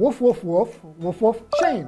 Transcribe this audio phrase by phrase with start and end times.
[0.00, 1.86] woof, woof, woof, woof, woof, Shane.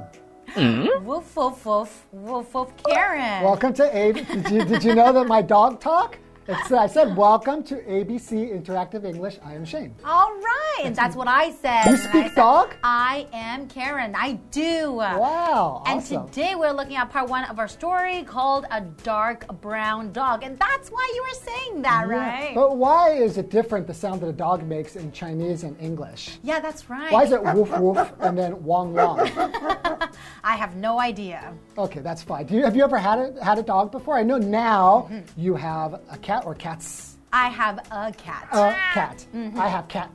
[0.48, 0.84] Hmm?
[1.02, 3.42] Woof, woof, woof, woof, woof, Karen.
[3.42, 4.12] Welcome to A.
[4.12, 6.18] Did you, did you know that my dog talk?
[6.48, 9.38] It's, I said, welcome to ABC Interactive English.
[9.44, 9.94] I am Shane.
[10.04, 11.84] All right, and that's what I said.
[11.84, 12.74] You And I speak said, dog?
[12.82, 14.12] I am Karen.
[14.16, 14.94] I do.
[14.94, 16.28] Wow, And awesome.
[16.30, 20.42] today we're looking at part one of our story called A Dark Brown Dog.
[20.42, 22.16] And that's why you were saying that, Yeah.
[22.16, 22.54] right?
[22.56, 26.38] But why is it different, the sound that a dog makes in Chinese and English?
[26.42, 27.12] yeah, that's right.
[27.12, 29.18] Why is it woof, woof, and then wong, wong?
[30.44, 31.52] I have no idea.
[31.78, 32.46] Okay, that's fine.
[32.46, 34.16] Do you, have you ever had a, had a dog before?
[34.16, 35.40] I know now Mm-hmm.
[35.40, 37.16] you have a cat or cats.
[37.32, 38.46] I have a cat.
[38.52, 39.26] A cat.
[39.56, 40.10] I have cat.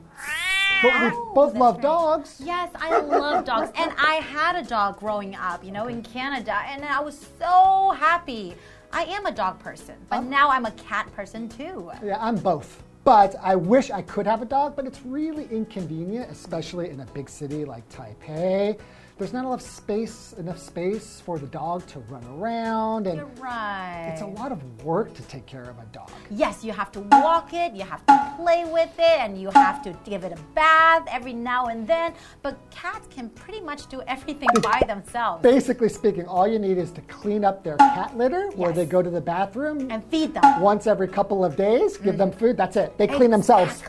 [0.82, 1.82] But we Oh, both love right.
[1.82, 2.40] dogs.
[2.44, 3.70] Yes, I love dogs.
[3.76, 6.60] And I had a dog growing up, you know, in Canada.
[6.66, 8.54] And I was so happy.
[8.92, 11.90] I am a dog person, but now I'm a cat person too.
[12.04, 12.82] Yeah, I'm both.
[13.04, 17.06] But I wish I could have a dog, but it's really inconvenient, especially in a
[17.06, 18.78] big city like Taipei.
[19.18, 24.10] There's not enough space, enough space for the dog to run around, and right.
[24.12, 26.12] it's a lot of work to take care of a dog.
[26.30, 29.82] Yes, you have to walk it, you have to play with it, and you have
[29.82, 32.14] to give it a bath every now and then.
[32.42, 36.92] But cats can pretty much do everything by themselves Basically speaking, all you need is
[36.92, 38.76] to clean up their cat litter where Yes.
[38.76, 40.60] they go to the bathroom and feed them.
[40.60, 42.38] once every couple of days, give them mm-hmm.
[42.38, 42.96] food, that's it.
[42.98, 43.82] They clean themselves.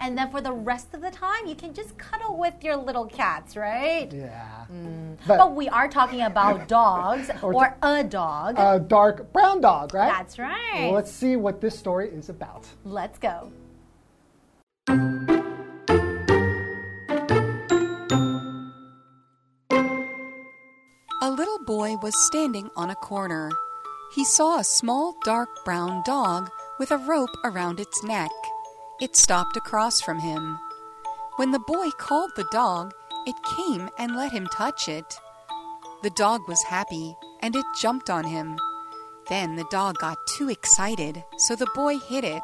[0.00, 0.06] Exactly.
[0.08, 3.06] And then for the rest of the time, you can just cuddle with your little
[3.06, 4.12] cats, right?
[4.12, 4.64] Yeah.
[4.72, 5.16] Mm.
[5.26, 8.56] But we are talking about dogs Or or a dog.
[8.58, 10.08] a dark brown dog, right?
[10.08, 10.84] That's right.
[10.84, 12.66] Well, let's see what this story is about.
[12.84, 13.50] Let's go.
[21.20, 23.50] A little boy was standing on a corner.
[24.14, 26.48] He saw a small dark brown dog
[26.78, 28.30] with a rope around its neck.
[29.00, 30.58] It stopped across from him.
[31.36, 32.92] When the boy called the dog,
[33.26, 35.14] it came and let him touch it.
[36.02, 38.58] The dog was happy and it jumped on him.
[39.28, 42.42] Then the dog got too excited, so the boy hit it.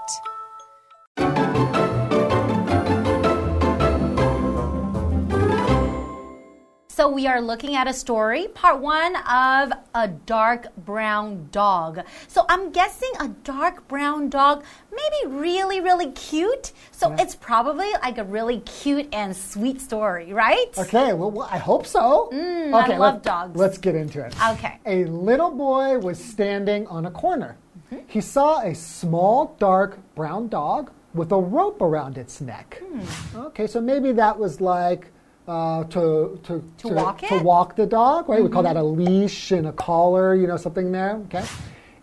[7.04, 12.00] So we are looking at a story, part one of a dark brown dog.
[12.28, 16.72] So I'm guessing a dark brown dog, maybe really, really cute.
[16.92, 20.70] So it's probably like a really cute and sweet story, right?
[20.78, 22.30] Okay, well, well, I hope so.
[22.32, 23.54] Mm, I love let's, dogs.
[23.60, 24.34] Let's get into it.
[24.52, 24.78] Okay.
[24.86, 27.58] A little boy was standing on a corner.
[27.92, 28.04] Mm-hmm.
[28.06, 32.82] He saw a small, dark brown dog with a rope around its neck.
[32.82, 33.36] Hmm.
[33.48, 35.10] Okay, so maybe that was like
[35.46, 37.28] uh, to, to, To walk to it?
[37.30, 37.44] Mm-hmm.
[37.44, 38.42] walk the dog, right?
[38.42, 41.16] We call that a leash and a collar, you know, something there.
[41.26, 41.44] Okay.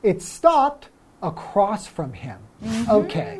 [0.03, 0.89] It stopped
[1.23, 2.39] across from him.
[2.89, 3.37] Okay.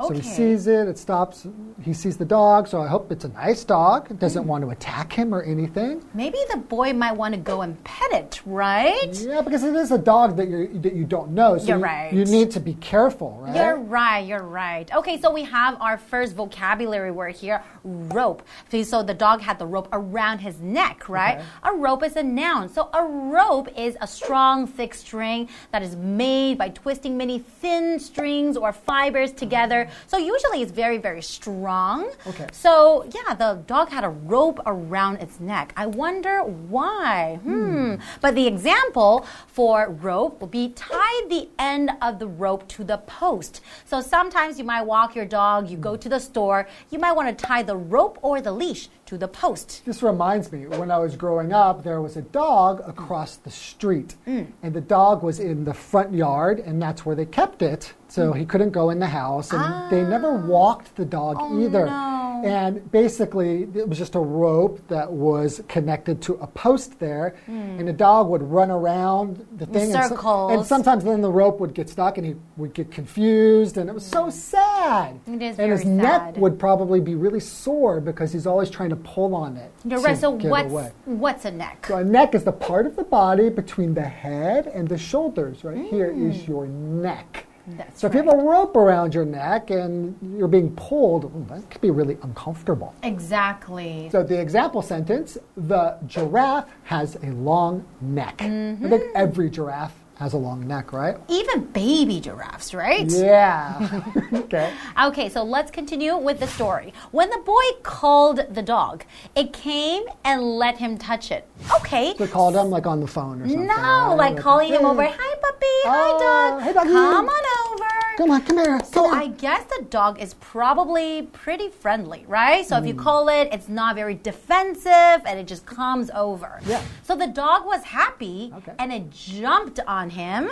[0.00, 0.22] So he.
[0.22, 1.46] Sees it, it stops.
[1.82, 4.10] He sees the dog, so I hope it's a nice dog.
[4.10, 4.48] It doesn't Hmm.
[4.48, 6.02] want to attack him or anything.
[6.14, 9.12] Maybe the boy might want to go and pet it, right?
[9.14, 11.56] Yeah, because it is a dog that you that you don't know.
[11.58, 12.12] So You're you, right.
[12.12, 13.56] you need to be careful, right?
[13.56, 14.92] You're right, you're right.
[14.94, 18.42] Okay, so we have our first vocabulary word here rope.
[18.84, 21.38] So the dog had the rope around his neck, right?
[21.38, 21.46] Okay.
[21.64, 22.68] A rope is a noun.
[22.68, 27.98] So a rope is a strong, thick string that is made by twisting many thin
[27.98, 29.85] strings or fibers together.
[30.06, 32.10] So usually it's very, very strong.
[32.26, 32.46] Okay.
[32.52, 35.72] So yeah, the dog had a rope around its neck.
[35.76, 37.38] I wonder why.
[37.42, 37.96] Hmm.
[38.20, 42.98] But the example for rope will be tie the end of the rope to the
[42.98, 43.60] post.
[43.84, 47.36] So sometimes you might walk your dog, you go to the store, you might want
[47.36, 49.82] to tie the rope or the leash to the post.
[49.84, 54.14] This reminds me, when I was growing up, there was a dog across the street.
[54.26, 54.48] Mm.
[54.62, 57.94] And the dog was in the front yard, and that's where they kept it.
[58.08, 58.36] So Mm.
[58.38, 59.52] he couldn't go in the house.
[59.52, 61.86] And they never walked the dog either.
[61.88, 61.92] Ah.
[62.06, 62.15] Oh, no.
[62.46, 67.36] And basically, it was just a rope that was connected to a post there.
[67.46, 67.78] Hmm.
[67.78, 69.94] And the dog would run around the thing.
[69.94, 73.76] and so- And, sometimes then the rope would get stuck and he would get confused.
[73.76, 75.18] And it was so sad.
[75.26, 78.90] It is and his very neck would probably be really sore because he's always trying
[78.90, 79.70] to pull on it.
[79.84, 80.16] You're right.
[80.16, 80.92] So what's away.
[81.04, 81.86] what's a neck?
[81.88, 85.64] So a neck is the part of the body between the head and the shoulders.
[85.64, 86.50] Right here is hmm.
[86.50, 87.45] your neck.
[87.68, 87.76] Mm.
[87.78, 91.46] That's so if you have a rope around your neck and you're being pulled, ooh,
[91.48, 92.94] that could be really uncomfortable.
[93.02, 94.08] Exactly.
[94.10, 98.38] So the example sentence: the giraffe has a long neck.
[98.38, 98.86] Mm-hmm.
[98.86, 101.16] I think every giraffe has a long neck, right?
[101.28, 103.06] Even baby giraffes, right?
[103.10, 104.02] Yeah.
[104.32, 104.72] okay.
[105.02, 106.92] Okay, so let's continue with the story.
[107.12, 109.04] When the boy called the dog,
[109.34, 111.46] it came and let him touch it.
[111.76, 112.14] Okay.
[112.16, 113.66] So called him like on the phone or something.
[113.66, 114.14] No, right?
[114.14, 115.04] like calling him over.
[115.04, 115.66] Hi, puppy.
[115.84, 116.62] Oh, Hi, dog.
[116.62, 117.95] hey, doggy." Come on over.
[118.16, 118.80] Come on, come here.
[118.84, 119.22] So come here.
[119.22, 122.64] I guess the dog is probably pretty friendly, right?
[122.66, 122.80] So Mm.
[122.80, 126.58] if you call it, it's not very defensive and it just comes over.
[126.66, 126.80] Yeah.
[127.02, 128.72] So the dog was happy Okay.
[128.78, 130.48] and it jumped on him.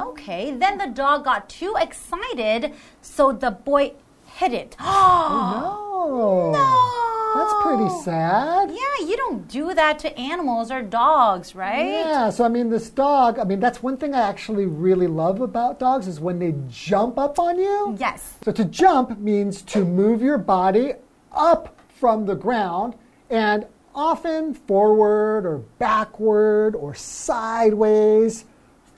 [0.00, 0.52] Okay.
[0.52, 2.72] Then the dog got too excited,
[3.02, 3.94] so the boy
[4.26, 4.76] hit it.
[4.80, 6.58] oh no.
[6.58, 7.07] no.
[7.34, 8.70] That's pretty sad.
[8.70, 11.86] Yeah, you don't do that to animals or dogs, right?
[11.86, 15.40] Yeah, so I mean, this dog, I mean, that's one thing I actually really love
[15.40, 17.96] about dogs is when they jump up on you.
[17.98, 18.34] Yes.
[18.44, 20.94] So to jump means to move your body
[21.32, 22.94] up from the ground
[23.30, 28.44] and often forward or backward or sideways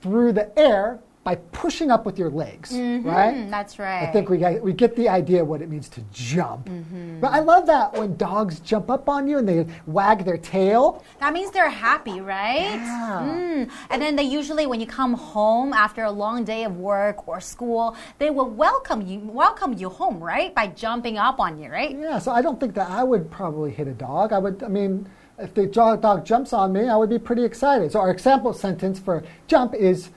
[0.03, 3.35] through the air by pushing up with your legs, right?
[3.35, 4.09] Mm, That's right.
[4.09, 6.67] I think we get, we get the idea what it means to jump.
[6.67, 7.21] Mm-hmm.
[7.21, 11.05] But I love that when dogs jump up on you and they wag their tail.
[11.21, 12.71] That means they're happy, right?
[12.73, 13.21] Yeah.
[13.23, 13.71] Mm.
[13.91, 17.39] And then they usually, when you come home after a long day of work or
[17.39, 20.55] school, they will welcome you, welcome you home, right?
[20.55, 21.95] By jumping up on you, right?
[21.99, 24.33] Yeah, so I don't think that I would probably hit a dog.
[24.33, 25.07] I would, I mean,
[25.39, 27.93] if the dog jumps on me, I would be pretty excited.
[27.93, 30.09] So our example sentence for jump is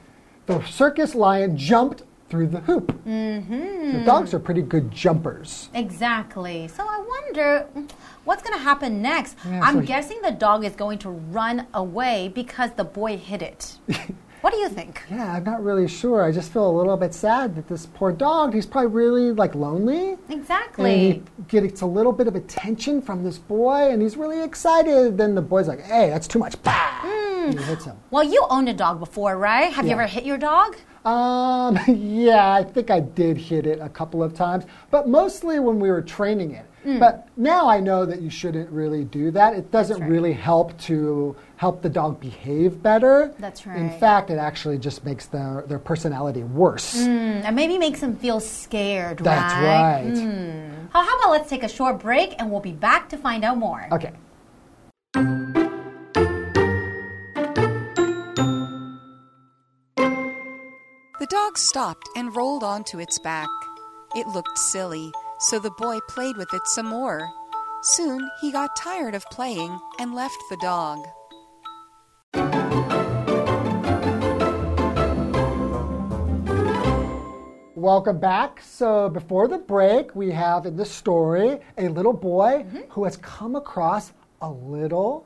[0.45, 2.91] the circus lion jumped through the hoop.
[3.05, 3.91] Mm-hmm.
[3.91, 5.69] So dogs are pretty good jumpers.
[5.75, 6.67] Exactly.
[6.67, 7.89] So I wonder mm,
[8.23, 9.37] what's going to happen next.
[9.45, 13.43] Yeah, I'm so- guessing the dog is going to run away because the boy hit
[13.43, 13.77] it.
[14.41, 15.03] what do you think?
[15.11, 16.23] Yeah, I'm not really sure.
[16.23, 19.53] I just feel a little bit sad that this poor dog, he's probably really like
[19.53, 20.17] lonely.
[20.29, 21.11] Exactly.
[21.11, 25.19] And he gets a little bit of attention from this boy, and he's really excited.
[25.19, 27.31] Then the boy's like, "Hey, that's too much!" Bah!
[27.51, 27.97] Him.
[28.11, 29.71] Well, you owned a dog before, right?
[29.73, 30.77] Have you ever hit your dog?
[31.05, 35.79] Um, yeah, I think I did hit it a couple of times, but mostly when
[35.79, 36.65] we were training it.
[36.83, 36.99] Hmm.
[36.99, 39.53] But now I know that you shouldn't really do that.
[39.53, 40.09] It doesn't right.
[40.09, 43.33] really help to help the dog behave better.
[43.39, 43.77] That's right.
[43.77, 46.97] In fact, it actually just makes their, their personality worse.
[46.97, 50.03] Mm, and maybe makes them feel scared, That's right?
[50.03, 50.13] right.
[50.13, 50.89] Mm.
[50.91, 53.57] How how about let's take a short break and we'll be back to find out
[53.57, 53.87] more.
[53.91, 54.11] Okay.
[61.43, 63.49] Dog stopped and rolled onto its back.
[64.15, 67.27] It looked silly, so the boy played with it some more.
[67.81, 70.99] Soon he got tired of playing and left the dog.
[77.75, 78.61] Welcome back.
[78.61, 82.91] So, before the break, we have in the story a little boy Mm-hmm.
[82.91, 85.25] who has come across a little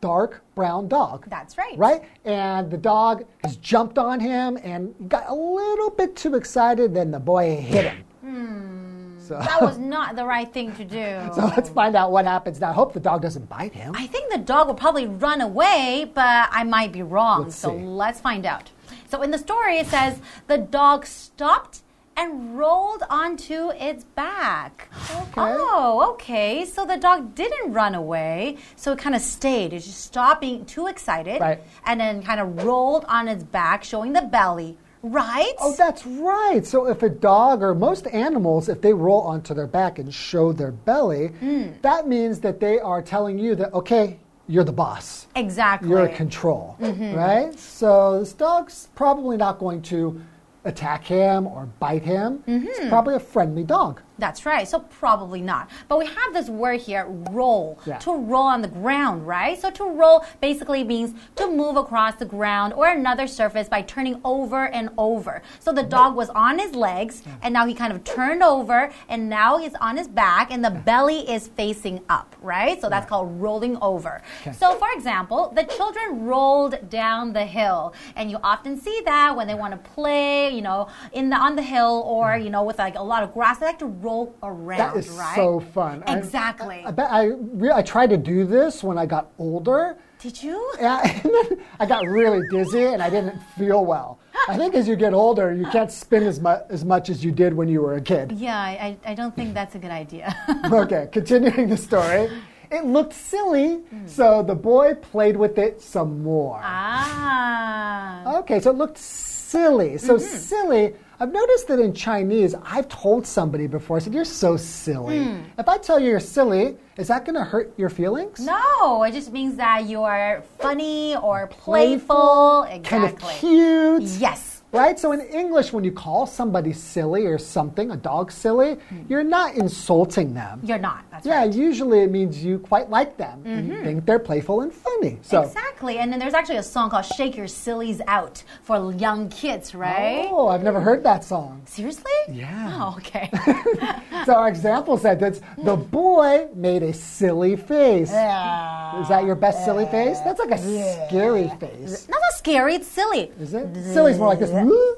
[0.00, 1.28] dark brown dog.
[1.28, 1.76] That's right.
[1.76, 2.02] Right?
[2.24, 7.10] And the dog has jumped on him and got a little bit too excited, then
[7.10, 8.04] the boy hit him.
[8.22, 9.42] So, Hmm.
[9.44, 11.20] That was not the right thing to do.
[11.34, 12.70] so let's find out what happens now.
[12.70, 13.94] I hope the dog doesn't bite him.
[13.96, 17.44] I think the dog will probably run away, but I might be wrong.
[17.44, 17.84] Let's so see.
[17.84, 18.70] let's find out.
[19.08, 21.82] So in the story, it says the dog stopped
[22.20, 24.88] and rolled onto its back.
[25.10, 25.32] Okay.
[25.38, 26.64] Oh, okay.
[26.66, 28.58] So the dog didn't run away.
[28.76, 29.72] So it kind of stayed.
[29.72, 31.40] It just stopped being too excited.
[31.40, 31.60] Right.
[31.86, 34.76] And then kind of rolled on its back, showing the belly.
[35.02, 35.54] Right?
[35.58, 36.66] Oh, that's right.
[36.66, 40.52] So if a dog or most animals, if they roll onto their back and show
[40.52, 41.68] their belly, Hmm.
[41.80, 45.26] that means that they are telling you that, okay, you're the boss.
[45.36, 45.88] exactly.
[45.88, 47.14] You're in control, Mm-hmm.
[47.14, 47.58] right?
[47.58, 50.20] So this dog's probably not going to
[50.64, 52.38] attack him or bite him.
[52.46, 52.66] Mm-hmm.
[52.66, 54.00] It's probably a friendly dog.
[54.20, 54.68] That's right.
[54.68, 55.70] So probably not.
[55.88, 57.80] But we have this word here, roll.
[57.86, 57.98] Yeah.
[57.98, 59.60] To roll on the ground, right?
[59.60, 64.20] So to roll basically means to move across the ground or another surface by turning
[64.24, 65.42] over and over.
[65.58, 69.28] So the dog was on his legs and now he kind of turned over and
[69.28, 72.80] now he's on his back and the belly is facing up, right?
[72.80, 74.22] So that's called rolling over.
[74.58, 79.46] So for example, the children rolled down the hill and you often see that when
[79.46, 82.78] they want to play, you know, in the on the hill or, you know, with
[82.78, 84.09] like a lot of grass, they like to roll
[84.42, 85.34] around, That is right?
[85.36, 86.02] so fun.
[86.06, 86.84] Exactly.
[86.86, 87.30] I, I
[87.72, 89.96] I, I tried to do this when I got older.
[90.18, 90.58] Did you?
[90.78, 94.18] Yeah, and then I got really dizzy and I didn't feel well.
[94.48, 97.32] I think as you get older, you can't spin as, mu- as much as you
[97.32, 98.32] did when you were a kid.
[98.32, 100.34] Yeah, I, I don't think that's a good idea.
[100.72, 102.28] okay, continuing the story.
[102.70, 106.60] It looked silly, so the boy played with it some more.
[106.62, 108.38] ah.
[108.40, 109.98] Okay, so it looked silly.
[109.98, 110.94] So silly.
[111.22, 115.22] I've noticed that in Chinese, I've told somebody before, I said, You're so silly.
[115.24, 115.42] Hmm.
[115.58, 118.40] If I tell you you're silly, is that going to hurt your feelings?
[118.40, 122.62] No, it just means that you are funny or playful.
[122.62, 122.88] exactly.
[122.88, 124.02] Kind of cute.
[124.18, 124.49] Yes.
[124.72, 124.98] Right?
[124.98, 129.02] So in English, when you call somebody silly or something, a dog silly, hmm.
[129.08, 130.60] you're not insulting them.
[130.62, 131.04] You're not.
[131.10, 131.52] That's Yeah, right.
[131.52, 133.42] usually it means you quite like them.
[133.44, 133.84] You mm-hmm.
[133.84, 135.18] think they're playful and funny.
[135.22, 135.98] So, Exactly.
[135.98, 140.28] And then there's actually a song called Shake Your Sillies Out for young kids, right?
[140.30, 141.62] oh, I've never heard that song.
[141.64, 142.12] Seriously?
[142.28, 142.78] Yeah.
[142.80, 143.30] Oh, okay.
[144.26, 148.10] So our example sentence: the boy made a silly face.
[148.12, 149.00] Yeah.
[149.00, 150.20] Is that your best silly face?
[150.20, 152.06] That's like a scary face.
[152.08, 153.32] Not so scary, it's silly.
[153.40, 153.74] Is it?
[153.94, 154.50] Silly's more like this.
[154.66, 154.96] "Woo." Hmm?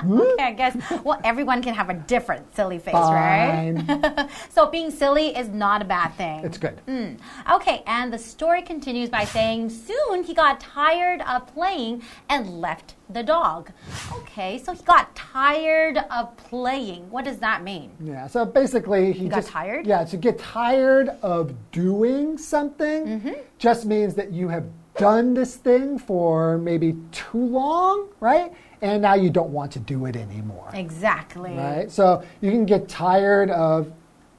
[0.00, 0.20] Hmm?
[0.32, 0.76] Okay, I guess.
[1.04, 4.28] Well, everyone can have a different silly face, right?
[4.50, 6.42] So being silly is not a bad thing.
[6.42, 6.80] It's good.
[6.86, 7.14] Hmm.
[7.52, 12.94] Okay, and the story continues by saying soon he got tired of playing and left
[13.10, 13.72] the dog.
[14.20, 17.10] Okay, so he got tired of playing.
[17.10, 17.90] What does that mean?
[18.02, 18.26] Yeah.
[18.26, 19.86] So basically, he got just tired?
[19.86, 20.04] Yeah.
[20.04, 23.32] To get tired of doing something Mm-hmm.
[23.58, 24.64] just means that you have
[25.00, 28.52] done this thing for maybe too long, right?
[28.82, 30.70] And now you don't want to do it anymore.
[30.74, 31.54] Exactly.
[31.54, 31.90] Right?
[31.90, 33.90] So you can get tired of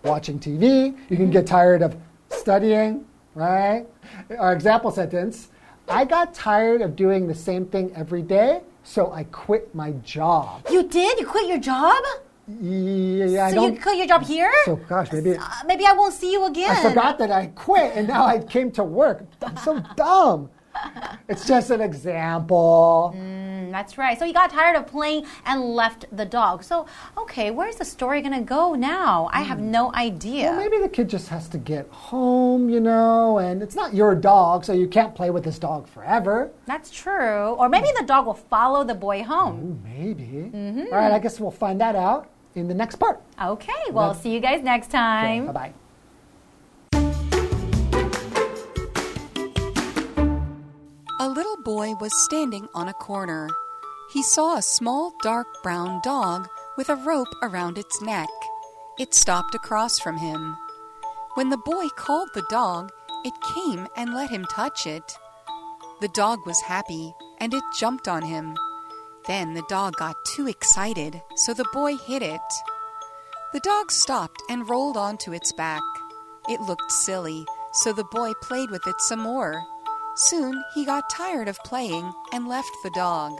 [0.03, 1.96] watching TV, you can get tired of
[2.30, 3.86] studying, right?
[4.38, 5.50] Our example sentence
[5.88, 10.65] I got tired of doing the same thing every day, so I quit my job.
[10.72, 11.20] You did?
[11.20, 12.01] You quit your job?
[12.48, 14.51] Yeah, I so you quit your job here?
[14.65, 15.36] So, gosh, maybe.
[15.36, 16.71] Uh, maybe I won't see you again.
[16.71, 19.25] I forgot that I quit and now I came to work.
[19.41, 20.50] I'm so dumb.
[21.27, 23.13] It's just an example.
[23.15, 24.17] Mm, That's right.
[24.19, 26.63] So he got tired of playing and left the dog.
[26.63, 26.85] So,
[27.17, 29.29] okay, where's the story going to go now?
[29.31, 30.51] I have no idea.
[30.51, 34.13] Well, maybe the kid just has to get home, you know, and it's not your
[34.15, 36.51] dog, so you can't play with this dog forever.
[36.65, 37.55] That's true.
[37.59, 39.79] Or maybe the dog will follow the boy home.
[39.85, 40.51] Ooh, maybe.
[40.91, 43.21] All right, I guess we'll find that out in the next part.
[43.41, 45.45] Okay, well, see you guys next time.
[45.47, 45.73] Bye bye.
[51.31, 53.50] Little boy was standing on a corner.
[54.11, 58.29] He saw a small dark brown dog with a rope around its neck.
[59.00, 60.57] It stopped across from him.
[61.35, 62.91] When the boy called the dog,
[63.23, 65.17] it came and let him touch it.
[66.01, 68.57] The dog was happy and it jumped on him.
[69.27, 72.41] Then the dog got too excited, so the boy hit it.
[73.53, 75.81] The dog stopped and rolled onto its back.
[76.50, 79.63] It looked silly, so the boy played with it some more.
[80.20, 83.32] Soon he got tired of playing and left the dog.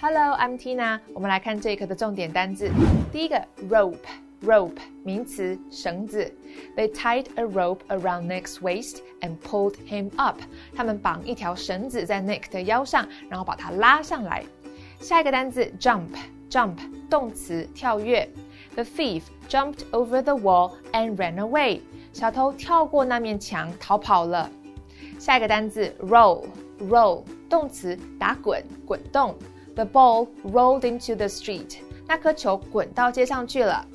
[0.00, 0.98] Hello, I'm Tina。
[1.14, 2.70] 我们来看这一课的重点单字。
[3.12, 3.36] 第一个，
[3.68, 6.34] rope，rope 名词，绳子。
[6.76, 10.40] They tied a rope around Nick's waist and pulled him up。
[10.74, 14.44] 他们绑一条绳子在 Nick 的腰上，然后把他拉上来。
[15.00, 16.76] 下一个单字，jump，jump
[17.08, 18.28] 动词，跳跃。
[18.74, 21.80] The thief jumped over the wall and ran away。
[22.12, 24.50] 小偷跳过那面墙逃跑了。
[25.18, 29.36] 下一个单字，roll，roll 动词，打滚、滚动。
[29.74, 31.78] The ball rolled into the street。
[32.06, 33.86] 那颗球滚到街上去了。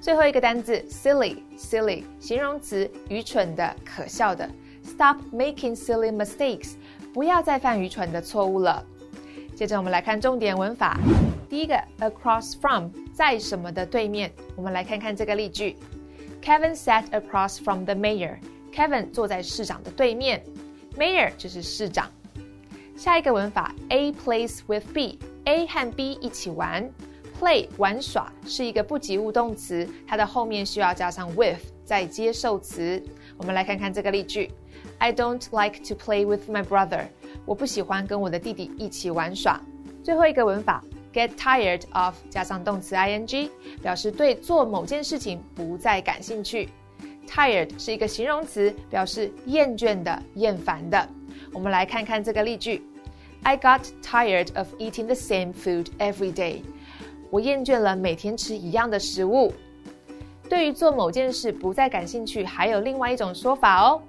[0.00, 4.48] 最后一个单字，silly，silly 形容词，愚蠢的、可笑的。
[4.82, 6.72] Stop making silly mistakes。
[7.12, 8.84] 不要再犯愚蠢的错误了。
[9.58, 10.98] 接着我们来看重点文法。
[11.48, 14.32] 第一个，across from 在什么的对面。
[14.56, 15.76] 我们来看看这个例句。
[16.42, 18.38] Kevin sat across from the mayor.
[18.72, 20.42] Kevin 坐在市长的对面。
[20.98, 22.10] Mayor 就是市长。
[22.96, 26.90] 下一个文法，A plays with B，A 和 B 一起玩。
[27.40, 33.02] Play 玩耍是一个不及物动词，它的后面需要加上 with 再接受词。
[33.36, 34.50] 我们来看看这个例句：
[34.98, 37.06] I don't like to play with my brother。
[37.49, 39.59] 我不喜欢跟我的弟弟一起玩耍。
[40.03, 43.49] 最后一个文法，get tired of 加上动词 ing，
[43.81, 46.69] 表示对做某件事情不再感兴趣。
[47.27, 51.09] Tired 是一个形容词，表示厌倦的、厌烦的。
[51.51, 52.83] 我们来看看这个例句
[53.41, 56.61] ：I got tired of eating the same food every day。
[57.31, 59.51] 我厌倦了每天吃一样的食物。
[60.47, 63.99] 对于做某件事不再感兴趣，还有另外一种说法哦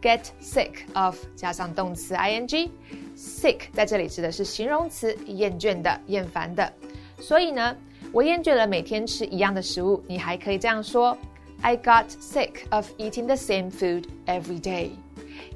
[0.00, 2.70] ，get sick of 加上动词 ing。
[3.16, 6.72] sick 在这里指的是形容词，厌倦的、厌烦的。
[7.18, 7.76] 所以呢，
[8.12, 11.16] 我厌倦了每天吃一样的食物，你还可以这样说
[11.60, 14.90] ：I got sick of eating the same food every day。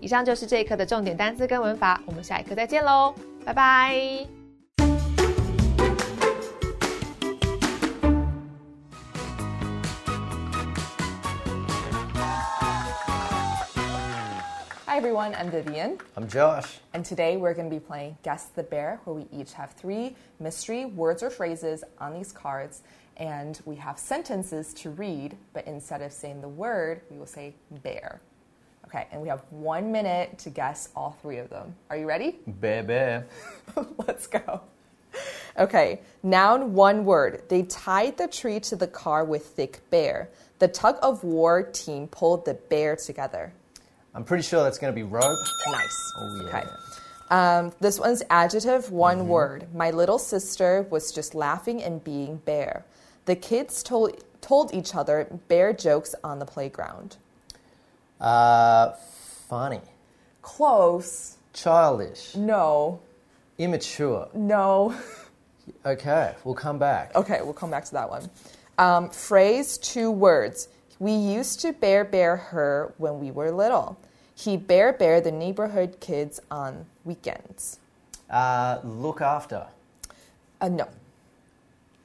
[0.00, 4.43] 以上就是这一课的重点单词跟文法，我们下一课再见喽，拜拜。
[15.04, 16.78] Everyone, I'm Vivian, I'm Josh.
[16.94, 20.16] and today we're going to be playing Guess the Bear, where we each have three
[20.40, 22.80] mystery words or phrases on these cards,
[23.18, 27.54] and we have sentences to read, but instead of saying the word, we will say
[27.82, 28.22] bear.
[28.86, 31.74] Okay, Okay, and we have one minute to guess all three of them.
[31.90, 32.38] Are you ready?
[32.46, 33.26] Bear, bear.
[34.08, 34.62] Let's go.
[35.58, 37.42] Okay, noun, one word.
[37.50, 40.30] They tied the tree to the car with thick bear.
[40.60, 43.52] The tug of war team pulled the bear together.
[44.14, 45.38] I'm pretty sure that's going to be rope.
[45.66, 46.12] Nice.
[46.18, 46.48] Oh, yeah.
[46.48, 46.68] Okay.
[47.30, 49.66] Um, this one's adjective, one word.
[49.74, 52.84] My little sister was just laughing and being bear.
[53.24, 57.16] The kids told, told each other bear jokes on the playground.
[58.20, 58.92] Uh,
[59.48, 59.80] funny.
[60.42, 61.36] Close.
[61.52, 62.36] Childish.
[62.36, 63.00] No.
[63.58, 64.28] Immature.
[64.34, 64.94] No.
[65.86, 67.14] Okay, we'll come back.
[67.14, 68.28] Okay, we'll come back to that one.
[68.76, 70.68] Um, phrase, two words.
[70.98, 73.98] We used to bear bear her when we were little.
[74.34, 77.78] He bear bear the neighborhood kids on weekends.
[78.30, 79.66] Uh, look after.
[80.60, 80.88] Uh, no.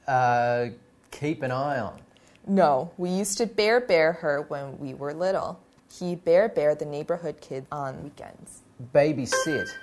[0.06, 0.70] Uh,
[1.10, 1.98] keep an eye on.
[2.46, 5.58] No, we used to bear bear her when we were little.
[5.92, 8.60] He bear bear the neighborhood kids on weekends.
[8.94, 9.68] Babysit.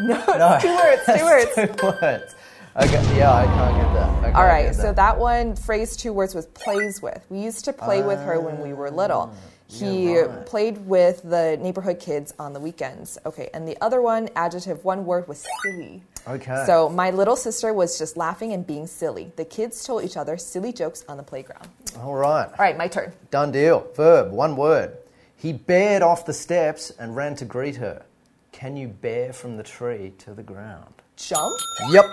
[0.00, 0.58] No, No.
[0.58, 1.54] two words, two words.
[1.54, 2.34] Two words.
[2.78, 4.18] Okay, yeah, I can't get that.
[4.18, 7.24] Okay, All I so that one phrase two words was plays with.
[7.30, 9.32] We used to play with her when we were little.
[9.32, 10.44] Ah, he right.
[10.44, 13.16] played with the neighborhood kids on the weekends.
[13.24, 16.02] Okay, and the other one, adjective, one word was silly.
[16.28, 16.64] Okay.
[16.66, 19.32] So my little sister was just laughing and being silly.
[19.36, 21.68] The kids told each other silly jokes on the playground.
[22.00, 22.46] All right.
[22.46, 23.10] All right, my turn.
[23.30, 23.86] Done deal.
[23.96, 24.98] Verb, one word.
[25.34, 28.04] He bared off the steps and ran to greet her.
[28.52, 30.92] Can you bear from the tree to the ground?
[31.16, 31.58] Jump.
[31.90, 32.04] Yep.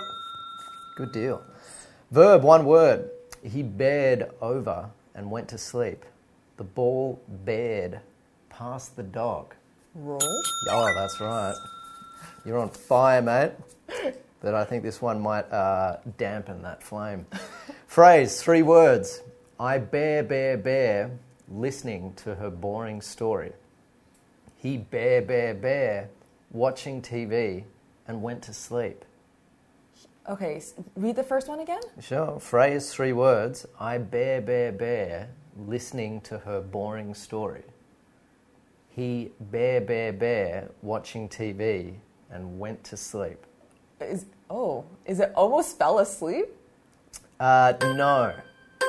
[0.96, 1.42] Good deal.
[2.10, 3.10] Verb, one word.
[3.42, 6.04] He bared over and went to sleep.
[6.56, 8.00] The ball bared
[8.48, 9.54] past the dog.
[9.94, 10.20] Roll.
[10.70, 11.54] Oh, that's right.
[12.44, 13.52] You're on fire, mate.
[14.40, 17.26] But I think this one might uh, dampen that flame.
[17.86, 19.22] Phrase, three words.
[19.58, 21.10] I bear, bear, bear,
[21.48, 23.52] listening to her boring story.
[24.56, 26.10] He bear, bear, bear,
[26.50, 27.64] watching TV
[28.06, 29.04] and went to sleep.
[30.28, 30.62] Okay,
[30.96, 31.82] read the first one again.
[32.00, 32.40] Sure.
[32.40, 33.66] Phrase, three words.
[33.78, 35.28] I bear, bear, bear,
[35.66, 37.62] listening to her boring story.
[38.88, 41.94] He bear, bear, bear, watching TV
[42.30, 43.44] and went to sleep.
[44.00, 46.46] Is oh, is it almost fell asleep?
[47.38, 48.34] Uh, no.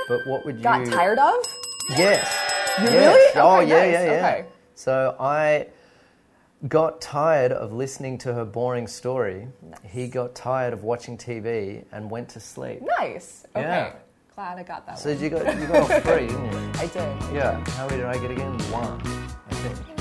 [0.07, 0.63] But what would you.
[0.63, 1.35] Got tired of?
[1.89, 2.33] Yes.
[2.79, 2.93] You yes.
[2.93, 3.31] really?
[3.41, 3.93] Oh, Okay, yeah, nice.
[3.93, 4.27] yeah, yeah.
[4.27, 4.45] Okay.
[4.75, 5.67] So I
[6.67, 9.47] got tired of listening to her boring story.
[9.83, 12.81] He got tired of watching TV and went to sleep.
[12.99, 13.45] Nice.
[13.55, 13.65] Okay.
[13.65, 13.93] Yeah.
[14.33, 15.21] Glad I got that So one.
[15.23, 16.71] you got you got off three, didn't you?
[16.75, 17.33] I did.
[17.35, 17.63] Yeah.
[17.71, 18.57] How many did I get again?
[18.71, 19.01] One,
[19.49, 19.94] I think.